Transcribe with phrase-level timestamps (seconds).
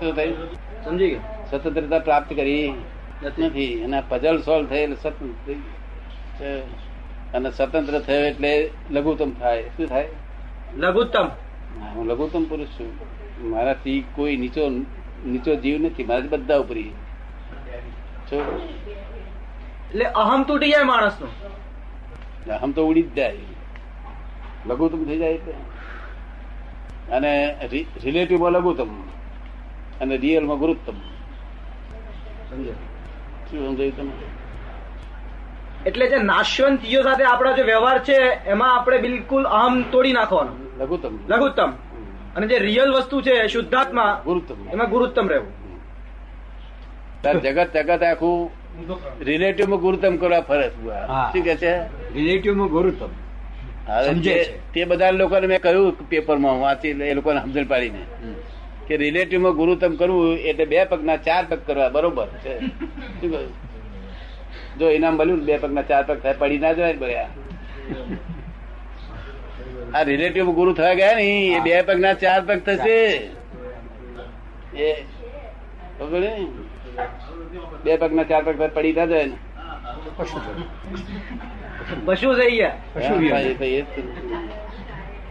[0.00, 0.36] શું થયું?
[0.84, 1.50] સમજી ગયું?
[1.50, 2.74] સ્વતંત્રતા પ્રાપ્ત કરી.
[3.22, 3.84] નથી.
[3.84, 5.52] અને પઝલ સોલ્વ થયેલ સ્વતંત્ર
[6.40, 6.58] છે.
[7.32, 9.62] અને સ્વતંત્ર થયો એટલે લઘુત્તમ થાય.
[9.62, 10.08] શું થાય?
[10.76, 11.28] લઘુત્તમ.
[11.80, 12.90] હા, લઘુત્તમ પુરુષ છું.
[13.50, 14.68] મારાથી કોઈ નીચો
[15.24, 16.04] નીચો જીવ નથી.
[16.04, 16.92] મારાથી બધા ઉપરી
[19.90, 21.28] એટલે અહમ તૂટી જાય માણસનો.
[22.52, 23.38] અહમ તો ઉડી જ જાય.
[24.66, 25.38] લઘુત્તમ થઈ જાય
[27.08, 27.32] અને
[28.04, 28.90] રિલેટિવમાં લઘુત્તમ.
[30.00, 30.94] અને રિયલમાં ગુરુત્તમ.
[32.50, 32.74] સમજાય?
[33.50, 34.41] શું સમજાયું તમે?
[35.86, 40.84] એટલે જે નાશવંતીઓ સાથે આપણા જે વ્યવહાર છે એમાં આપણે બિલકુલ અહમ તોડી નાખવાનો.
[40.84, 41.18] લઘુત્તમ.
[41.28, 41.70] લઘુત્તમ.
[42.36, 44.68] અને જે રિયલ વસ્તુ છે શુદ્ધાત્મા ગુરુત્તમ.
[44.72, 45.62] એમાં ગુરુત્તમ રહેવું.
[47.40, 48.50] જગત જગત આખું
[49.24, 50.70] રિલેટિવમાં ગુરુત્તમ કરવા ફરજ.
[51.32, 51.78] શું કે છે?
[52.14, 53.08] રિલેટિવમાં ગુરુત્તમ.
[53.88, 58.02] હવે સમજે તે- તે બધા લોકોને મેં કહ્યું પેપરમાં વાંચી એ લોકોને સમજણ પાડીને.
[58.88, 62.58] કે રિલેટિવમાં ગુરુત્તમ કરવું એટલે બે પગના ચાર પગ કરવા બરોબર છે.
[62.58, 63.71] શું કહ્યું?
[64.78, 67.28] જો ઇનામ મળ્યું ને બે પગના ચાર પગ થાય પડી ના જવાય બળ્યા
[69.94, 72.98] આ રિલેટિવ ગુરુ થવા ગયા ને એ બે પગના ચાર પગ થશે.
[74.76, 74.92] એ
[76.12, 76.46] ને?
[77.84, 79.36] બે પગના ચાર પગ પડી ના જાય ને.
[82.06, 82.76] પશુ થઈ ગયા.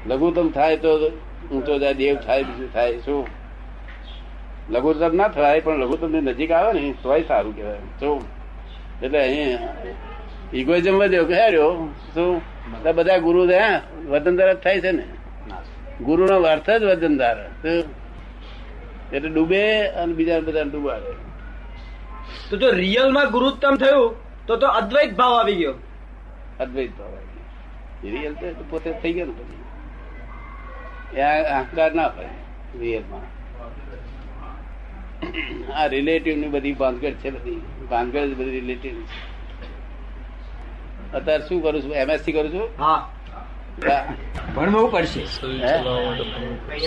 [0.08, 0.92] લઘુત્તમ થાય તો
[1.52, 3.26] ઊંચો જાય દેવ થાય બીજું થાય શું?
[4.70, 7.78] લઘુત્તમ ના થાય પણ લઘુત્તમની નજીક આવે ને તોય સારું કહેવાય.
[8.00, 8.41] શું
[9.04, 9.58] એટલે અહીં
[10.54, 12.42] ઇગોઇઝમ વધ્યો કે રહ્યો શું?
[12.84, 13.78] તો બધા ગુરુ હે?
[13.78, 15.06] વજન વતનદાર જ થાય છે ને?
[16.02, 17.38] ગુરુ નો અર્થ જ વતનદાર?
[19.14, 21.12] એટલે ડૂબે અને બીજા બધા ડૂબાડે.
[22.50, 24.16] તો જો રિયલમાં ગુરુત્તમ થયું
[24.48, 25.74] તો તો અદ્વૈત ભાવ આવી ગયો.
[26.60, 28.20] અદ્વૈત ભાવ આવી ગયો.
[28.20, 29.62] રિયલ તો પોતે થઈ ગયો ને પછી.
[31.18, 32.30] એ અહંકાર ના હોય
[32.80, 33.24] રિયલમાં
[35.76, 37.62] આ રિલેટિવની બધી ભાનગડ છે બધી.
[37.90, 38.94] ભાનગડ બધી રિલેટિવ
[41.14, 41.96] અત્યારે શું કરું છું?
[41.96, 42.70] એમએસસી કરું છું?
[42.80, 43.10] હા.
[44.56, 45.24] ભણવું પડશે.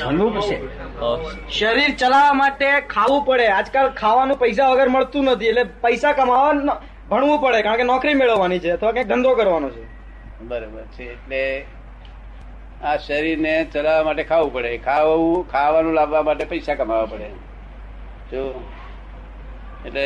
[0.07, 0.57] ભણવું પડશે.
[1.51, 3.47] શરીર ચલાવવા માટે ખાવું પડે.
[3.47, 5.47] આજકાલ ખાવાનું પૈસા વગર મળતું નથી.
[5.47, 6.81] એટલે પૈસા કમાવા
[7.11, 7.63] ભણવું પડે.
[7.63, 8.71] કારણ કે નોકરી મેળવવાની છે.
[8.71, 9.85] અથવા કંઈક ધંધો કરવાનો છે.
[10.43, 11.13] બરોબર છે.
[11.13, 11.65] એટલે
[12.83, 14.79] આ શરીરને ચલાવવા માટે ખાવું પડે.
[14.79, 17.54] ખાવું ખાવાનું લાવવા માટે પૈસા કમાવા પડે.
[18.33, 18.43] જો
[19.85, 20.05] એટલે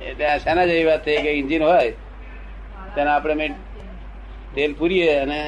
[0.00, 1.92] એટલે આ શાના જેવી વાત થઈ કે ઇન્જિન હોય
[2.94, 3.54] તેને આપણે મેં
[4.54, 5.40] તેલ પૂરીએ અને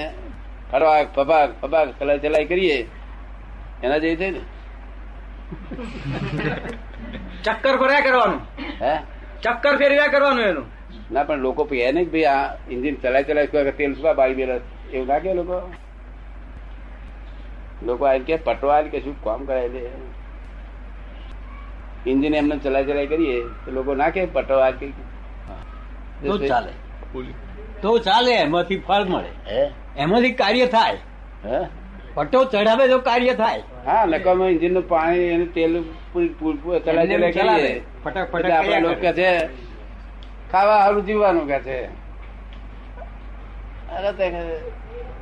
[0.71, 2.87] ફરવાક ફબાક ફબાક ચલાઈ ચલાઈ કરીએ.
[3.83, 4.41] એના જેવી થઈ ને?
[7.43, 8.41] ચક્કર ફર્યા કરવાનું.
[8.81, 8.95] હે?
[9.43, 10.67] ચક્કર ફેરવ્યા કરવાનું એનું.
[11.11, 14.61] ના પણ લોકો કહે ને ભાઈ આ ઇન્જિન ચલાઈ ચલાઈ શું તેલ શું બાળી બેલા?
[14.93, 15.63] એવું ના કે લોકો.
[17.83, 19.83] લોકો આ કે પટવા કે શું કામ કરાય દે
[22.07, 24.89] ઇન્જિન એમને ચલાઈ ચલાય કરીએ તો લોકો ના કે પટવા કે.
[26.27, 26.73] તો ચાલે.
[27.83, 29.53] તો ચાલે એમાંથી ફળ મળે.
[29.97, 30.97] એમાંથી કાર્ય થાય.
[31.45, 31.67] હે?
[32.15, 33.63] ચઢાવે ચડાવે તો કાર્ય થાય.
[33.87, 36.81] હા નકામા ઇન્જિનનું પાણી એનું તેલ પૂરી-
[37.17, 37.59] ચલાય ચલાવે.
[37.59, 37.83] કરીએ.
[38.05, 39.47] ફટાક ફટાક એટલે આપણા લોકો કે છે
[40.53, 41.87] ખાવા સારું જીવવાનું કે છે.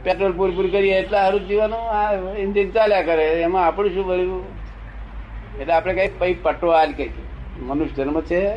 [0.05, 1.79] પેટ્રોલ પૂરી પૂરી કરીએ એટલે સારું જીવવાનું.
[1.79, 3.43] આ ઇન્જિન ચાલ્યા કરે.
[3.43, 4.59] એમાં આપણું શું ભર્યું?
[5.60, 7.10] એટલે આપણે કઈ પૈ પટ્ટો આજ કઈ.
[7.62, 8.48] મનુષ્ય જન્મ છે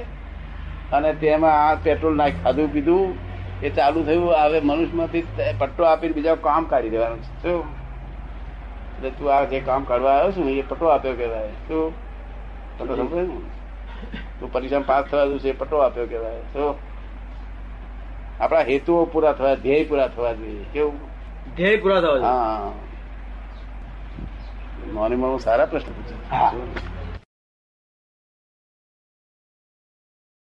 [0.92, 3.16] અને તેમાં આ પેટ્રોલ નાખ ખાધું પીધું
[3.62, 5.28] એ ચાલુ થયું હવે મનુષ્યમાંથી
[5.60, 7.42] પટ્ટો આપીને બીજા કામ કાઢી દેવાનું છે.
[7.42, 7.66] શું?
[8.98, 11.48] એટલે તું આ જે કામ કાઢવા આવ્યો છું એ પટ્ટો આપ્યો કહેવાય.
[11.68, 11.94] શું?
[12.78, 13.26] પટ્ટો સમજે
[14.40, 16.40] તું પરીક્ષા પાસ થવા દઉં છે એ પટ્ટો આપ્યો કહેવાય.
[16.40, 16.76] શું?
[18.40, 20.66] આપણા હેતુઓ પૂરા થવા ધ્યેય પૂરા થવા જોઈએ.
[20.74, 21.00] કેવું?
[21.56, 22.72] ધ્યેય પૂરા થવા હા હા.
[24.94, 26.93] નોની સારા પ્રશ્ન પૂછે?